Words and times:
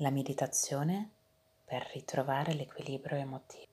la 0.00 0.10
meditazione 0.10 1.10
per 1.64 1.88
ritrovare 1.94 2.52
l'equilibrio 2.52 3.16
emotivo. 3.16 3.64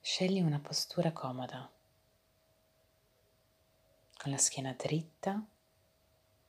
Scegli 0.00 0.42
una 0.42 0.58
postura 0.58 1.10
comoda, 1.12 1.70
con 4.18 4.30
la 4.30 4.36
schiena 4.36 4.72
dritta 4.74 5.32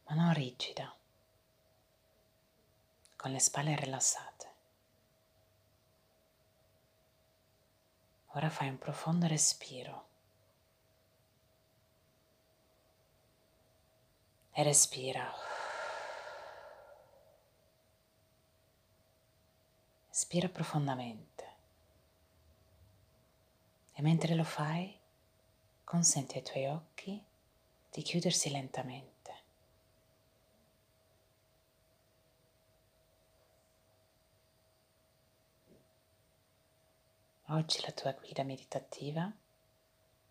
ma 0.06 0.16
non 0.16 0.34
rigida, 0.34 0.94
con 3.16 3.32
le 3.32 3.40
spalle 3.40 3.76
rilassate. 3.78 4.52
Ora 8.36 8.50
fai 8.50 8.68
un 8.68 8.78
profondo 8.78 9.28
respiro 9.28 10.08
e 14.52 14.64
respira. 14.64 15.43
Respira 20.24 20.48
profondamente 20.48 21.46
e 23.92 24.02
mentre 24.02 24.36
lo 24.36 24.46
fai 24.46 24.98
consenti 25.84 26.38
ai 26.38 26.44
tuoi 26.44 26.66
occhi 26.68 27.22
di 27.92 28.02
chiudersi 28.02 28.50
lentamente. 28.50 29.42
Oggi 37.48 37.82
la 37.82 37.92
tua 37.92 38.14
guida 38.14 38.44
meditativa 38.44 39.30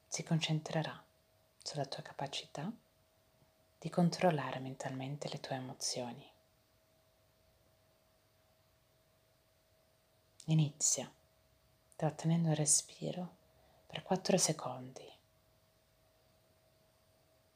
si 0.06 0.22
concentrerà 0.22 1.04
sulla 1.62 1.84
tua 1.84 2.02
capacità 2.02 2.72
di 3.78 3.90
controllare 3.90 4.58
mentalmente 4.58 5.28
le 5.28 5.38
tue 5.38 5.56
emozioni. 5.56 6.31
Inizia 10.46 11.08
trattenendo 11.94 12.50
il 12.50 12.56
respiro 12.56 13.36
per 13.86 14.02
4 14.02 14.36
secondi 14.36 15.08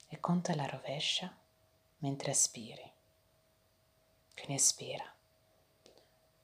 e 0.08 0.20
conta 0.20 0.54
la 0.54 0.66
rovescia 0.66 1.36
mentre 1.98 2.30
espiri. 2.30 2.92
Quindi 4.34 4.54
espira. 4.54 5.04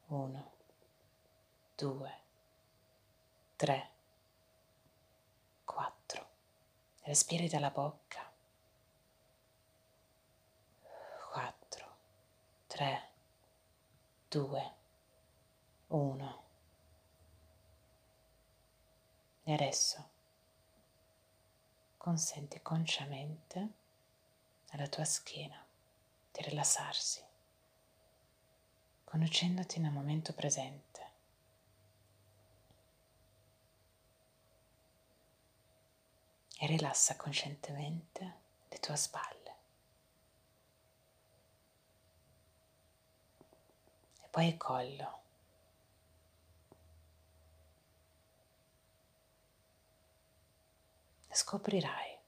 1, 0.08 0.52
2, 1.76 2.20
3, 3.54 3.90
4. 5.64 6.28
Respiri 7.02 7.48
dalla 7.48 7.70
bocca. 7.70 8.30
4, 11.30 11.96
3, 12.66 13.08
2, 14.28 14.60
1. 14.60 14.81
E 19.44 19.52
adesso 19.52 20.08
consenti 21.98 22.62
consciamente 22.62 23.68
alla 24.70 24.88
tua 24.88 25.04
schiena 25.04 25.62
di 26.32 26.40
rilassarsi, 26.44 27.22
conoscendoti 29.04 29.80
nel 29.80 29.92
momento 29.92 30.32
presente. 30.32 31.10
E 36.58 36.66
rilassa 36.66 37.16
coscientemente 37.16 38.34
le 38.70 38.78
tue 38.78 38.96
spalle. 38.96 39.54
E 44.22 44.28
poi 44.30 44.46
il 44.46 44.56
collo. 44.56 45.21
E 51.32 51.34
scoprirai 51.34 52.18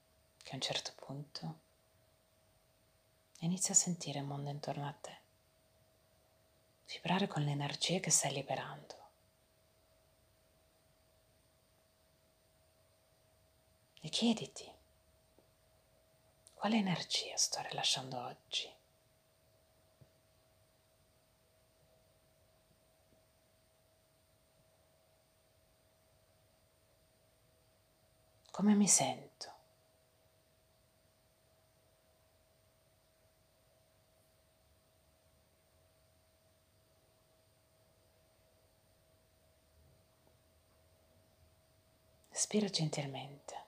che 0.41 0.51
a 0.53 0.55
un 0.55 0.61
certo 0.61 0.91
punto 0.95 1.59
inizia 3.41 3.75
a 3.75 3.77
sentire 3.77 4.17
il 4.17 4.25
mondo 4.25 4.49
intorno 4.49 4.87
a 4.87 4.95
te, 4.99 5.17
vibrare 6.87 7.27
con 7.27 7.43
le 7.43 7.51
energie 7.51 7.99
che 7.99 8.09
stai 8.09 8.33
liberando. 8.33 8.95
E 14.01 14.09
chiediti, 14.09 14.71
quale 16.55 16.77
energia 16.77 17.37
sto 17.37 17.61
rilasciando 17.61 18.19
oggi? 18.19 18.73
Come 28.55 28.73
mi 28.73 28.87
sento? 28.87 29.51
Respira 42.29 42.69
gentilmente 42.69 43.63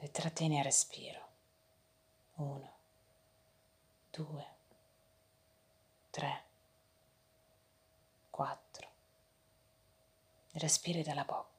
e 0.00 0.10
trattieni 0.10 0.58
il 0.58 0.64
respiro. 0.64 1.28
Uno, 2.34 2.72
due, 4.10 4.46
tre, 6.10 6.44
quattro. 8.28 8.88
Respiri 10.52 11.02
dalla 11.02 11.24
bocca. 11.24 11.53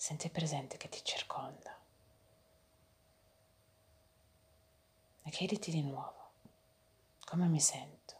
Senti 0.00 0.24
il 0.24 0.32
presente 0.32 0.78
che 0.78 0.88
ti 0.88 1.04
circonda. 1.04 1.78
E 5.24 5.30
chiediti 5.30 5.70
di 5.70 5.82
nuovo 5.82 6.30
come 7.26 7.46
mi 7.48 7.60
sento. 7.60 8.16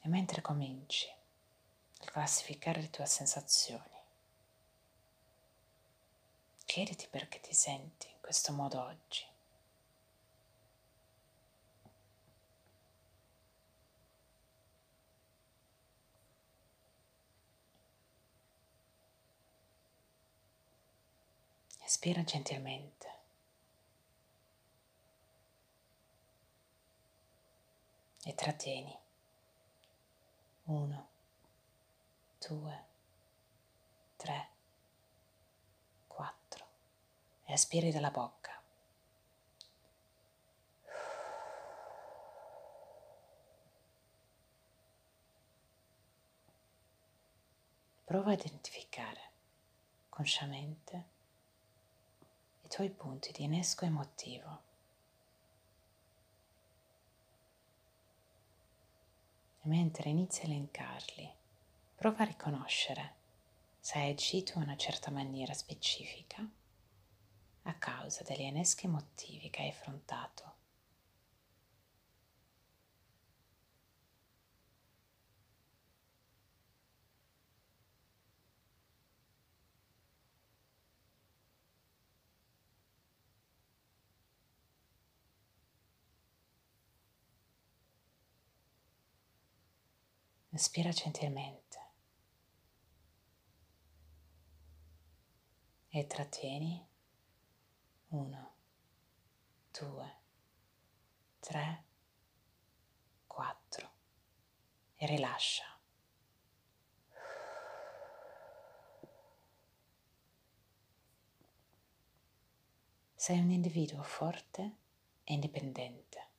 E 0.00 0.08
mentre 0.08 0.42
cominci 0.42 1.08
a 2.00 2.06
classificare 2.06 2.80
le 2.80 2.90
tue 2.90 3.06
sensazioni, 3.06 4.02
chiediti 6.64 7.06
perché 7.08 7.38
ti 7.38 7.54
senti 7.54 8.08
in 8.08 8.20
questo 8.20 8.52
modo 8.52 8.82
oggi. 8.82 9.24
Espira 21.88 22.22
gentilmente. 22.22 23.08
E 28.26 28.34
trattieni. 28.34 28.94
Uno, 30.64 31.08
due, 32.46 32.84
tre, 34.16 34.48
quattro. 36.06 36.66
E 37.46 37.54
aspiri 37.54 37.90
dalla 37.90 38.10
bocca. 38.10 38.62
Prova 48.04 48.28
a 48.28 48.34
identificare 48.34 49.30
consciamente 50.10 51.16
i 52.68 52.70
tuoi 52.70 52.90
punti 52.90 53.32
di 53.32 53.44
innesco 53.44 53.86
emotivo. 53.86 54.60
E 59.62 59.68
mentre 59.68 60.10
inizi 60.10 60.42
a 60.42 60.44
elencarli, 60.44 61.32
prova 61.94 62.18
a 62.18 62.26
riconoscere 62.26 63.14
se 63.80 63.98
hai 63.98 64.10
agito 64.10 64.58
in 64.58 64.64
una 64.64 64.76
certa 64.76 65.10
maniera 65.10 65.54
specifica 65.54 66.46
a 67.62 67.74
causa 67.74 68.22
degli 68.22 68.42
inneschi 68.42 68.84
emotivi 68.84 69.48
che 69.48 69.62
hai 69.62 69.68
affrontato. 69.70 70.57
Inspira 90.58 90.90
gentilmente. 90.90 91.78
E 95.88 96.04
trattieni. 96.08 96.84
Uno, 98.08 98.56
due, 99.70 100.16
tre, 101.38 101.84
quattro. 103.28 103.88
E 104.96 105.06
rilascia. 105.06 105.80
sei 113.14 113.40
un 113.40 113.50
individuo 113.50 114.02
forte 114.02 114.76
e 115.22 115.34
indipendente. 115.34 116.37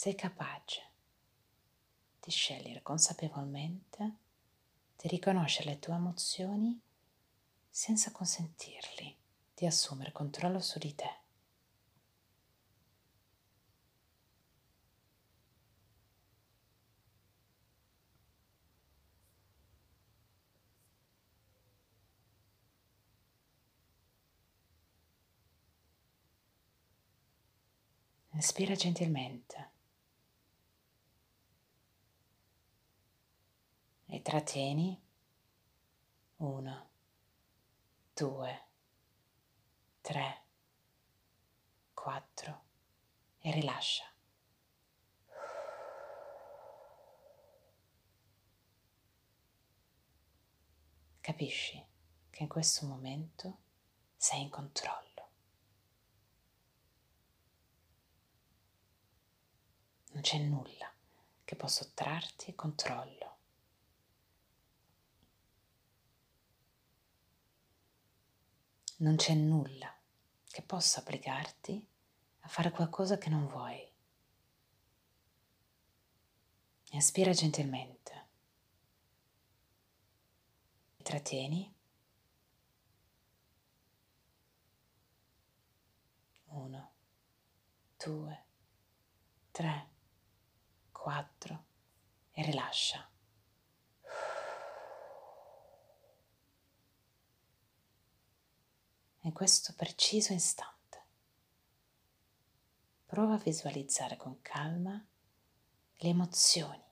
Sei 0.00 0.14
capace 0.14 0.80
di 2.20 2.30
scegliere 2.30 2.80
consapevolmente 2.80 4.14
di 4.96 5.08
riconoscere 5.08 5.72
le 5.72 5.78
tue 5.78 5.92
emozioni 5.92 6.80
senza 7.68 8.10
consentirgli 8.10 9.14
di 9.52 9.66
assumere 9.66 10.10
controllo 10.10 10.58
su 10.60 10.78
di 10.78 10.94
te. 10.94 11.18
Respira 28.30 28.74
gentilmente 28.74 29.79
trattieni. 34.22 35.00
Uno, 36.36 36.90
due, 38.14 38.66
tre, 40.00 40.42
quattro 41.92 42.64
e 43.40 43.50
rilascia. 43.52 44.04
Capisci 51.20 51.86
che 52.30 52.42
in 52.42 52.48
questo 52.48 52.86
momento 52.86 53.58
sei 54.16 54.42
in 54.42 54.48
controllo. 54.48 55.08
Non 60.12 60.22
c'è 60.22 60.38
nulla 60.38 60.90
che 61.44 61.56
può 61.56 61.68
sottrarti 61.68 62.54
controllo. 62.54 63.29
Non 69.00 69.16
c'è 69.16 69.32
nulla 69.32 69.90
che 70.44 70.60
possa 70.60 71.00
obbligarti 71.00 71.88
a 72.40 72.48
fare 72.48 72.70
qualcosa 72.70 73.16
che 73.16 73.30
non 73.30 73.46
vuoi. 73.46 73.90
Inspira 76.90 77.32
gentilmente. 77.32 78.28
Trattieni. 81.02 81.74
Uno, 86.48 86.92
due, 87.96 88.44
tre, 89.50 89.88
quattro 90.92 91.64
e 92.32 92.42
rilascia. 92.42 93.09
In 99.24 99.34
questo 99.34 99.74
preciso 99.76 100.32
istante 100.32 100.78
prova 103.04 103.34
a 103.34 103.38
visualizzare 103.38 104.16
con 104.16 104.40
calma 104.40 104.92
le 105.96 106.08
emozioni 106.08 106.82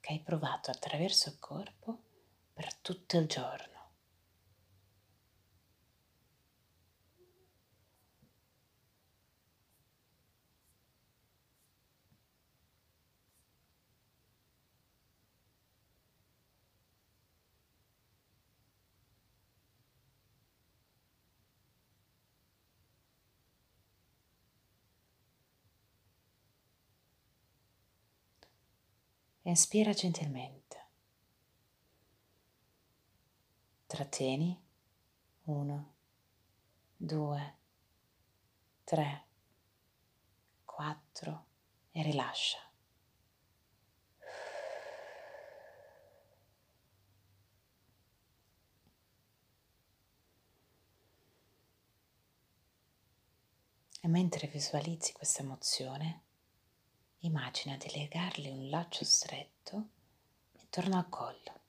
che 0.00 0.12
hai 0.12 0.20
provato 0.20 0.70
attraverso 0.70 1.28
il 1.28 1.38
corpo 1.38 1.98
per 2.54 2.74
tutto 2.76 3.18
il 3.18 3.26
giorno. 3.26 3.73
Inspira 29.46 29.92
gentilmente. 29.92 30.86
Trattieni. 33.86 34.58
Uno, 35.44 35.94
due, 36.96 37.56
tre, 38.84 39.26
quattro 40.64 41.46
e 41.92 42.02
rilascia. 42.02 42.58
E 54.00 54.08
mentre 54.08 54.48
visualizzi 54.48 55.12
questa 55.12 55.42
emozione, 55.42 56.22
immagina 57.26 57.76
di 57.76 57.90
legarle 57.90 58.50
un 58.50 58.68
laccio 58.68 59.04
stretto 59.04 59.88
intorno 60.60 60.98
al 60.98 61.08
collo 61.08 61.60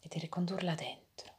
e 0.00 0.08
di 0.08 0.18
ricondurla 0.18 0.74
dentro. 0.74 1.36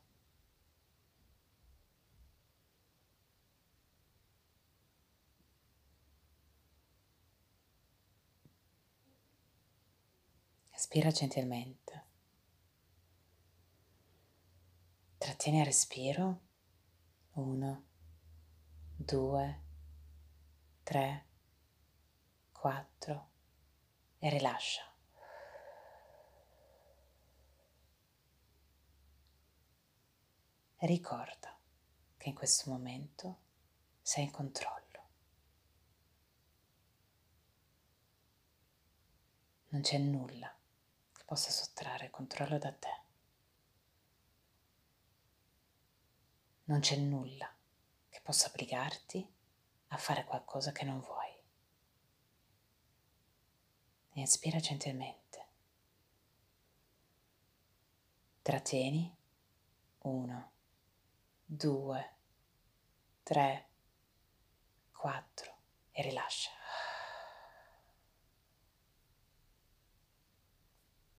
Aspira 10.71 11.11
gentilmente. 11.11 12.06
Trattieni 15.18 15.59
il 15.59 15.65
respiro. 15.65 16.42
Uno, 17.33 17.83
due, 18.95 19.63
tre, 20.83 21.29
4 22.59 23.30
e 24.19 24.30
rilascia. 24.30 24.83
ricorda 30.80 31.57
che 32.18 32.28
in 32.30 32.35
questo 32.35 32.69
momento 32.69 33.37
sei 34.01 34.25
in 34.25 34.31
controllo. 34.31 35.07
Non 39.69 39.81
c'è 39.81 39.97
nulla 39.97 40.54
che 41.13 41.23
possa 41.23 41.51
sottrarre 41.51 42.06
il 42.06 42.11
controllo 42.11 42.57
da 42.57 42.73
te. 42.73 43.01
Non 46.66 46.81
c'è 46.81 46.97
nulla 46.97 47.49
che 48.09 48.19
possa 48.21 48.47
obbligarti 48.47 49.33
a 49.87 49.97
fare 49.97 50.25
qualcosa 50.25 50.73
che 50.73 50.83
non 50.83 50.99
vuoi 50.99 51.19
e 54.19 54.21
inspira 54.21 54.59
gentilmente. 54.59 55.47
Trattieni. 58.42 59.16
Uno, 60.02 60.52
due, 61.45 62.09
tre, 63.23 63.68
quattro 64.92 65.54
e 65.92 66.02
rilascia. 66.02 66.58